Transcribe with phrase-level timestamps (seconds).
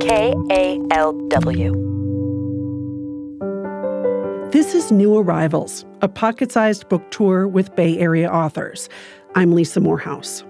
[0.00, 1.72] KALW.
[4.50, 8.88] This is New Arrivals, a pocket sized book tour with Bay Area authors.
[9.34, 10.42] I'm Lisa Morehouse.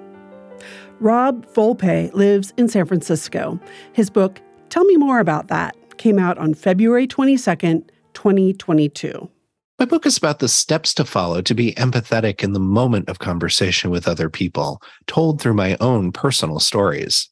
[1.01, 3.59] Rob Volpe lives in San Francisco.
[3.93, 9.29] His book, Tell Me More About That, came out on February 22nd, 2022.
[9.81, 13.19] My book is about the steps to follow to be empathetic in the moment of
[13.19, 17.30] conversation with other people, told through my own personal stories.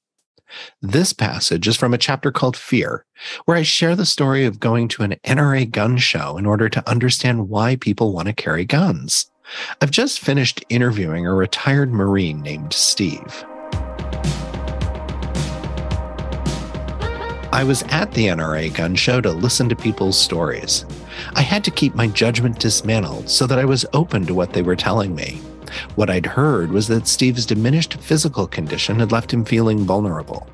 [0.81, 3.05] This passage is from a chapter called Fear,
[3.45, 6.89] where I share the story of going to an NRA gun show in order to
[6.89, 9.31] understand why people want to carry guns.
[9.81, 13.45] I've just finished interviewing a retired Marine named Steve.
[17.51, 20.85] I was at the NRA gun show to listen to people's stories.
[21.35, 24.63] I had to keep my judgment dismantled so that I was open to what they
[24.63, 25.41] were telling me.
[25.95, 30.49] What I'd heard was that Steve's diminished physical condition had left him feeling vulnerable.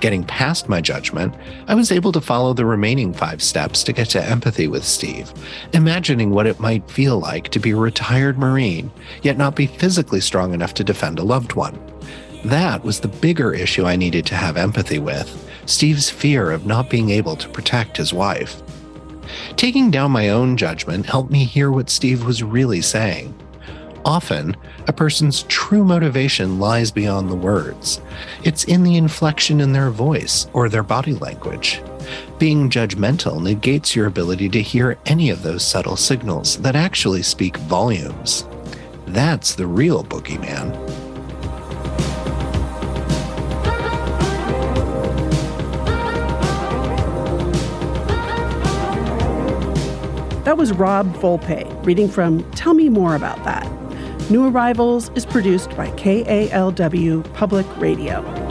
[0.00, 1.34] Getting past my judgment,
[1.68, 5.32] I was able to follow the remaining five steps to get to empathy with Steve,
[5.74, 8.90] imagining what it might feel like to be a retired Marine,
[9.22, 11.78] yet not be physically strong enough to defend a loved one.
[12.44, 16.88] That was the bigger issue I needed to have empathy with Steve's fear of not
[16.88, 18.62] being able to protect his wife.
[19.56, 23.34] Taking down my own judgment helped me hear what Steve was really saying.
[24.04, 24.56] Often,
[24.86, 28.00] a person's true motivation lies beyond the words.
[28.44, 31.82] It's in the inflection in their voice or their body language.
[32.38, 37.58] Being judgmental negates your ability to hear any of those subtle signals that actually speak
[37.58, 38.46] volumes.
[39.06, 40.72] That's the real boogeyman.
[50.44, 53.70] That was Rob Volpe reading from Tell Me More About That
[54.30, 58.49] New Arrivals is produced by KALW Public Radio.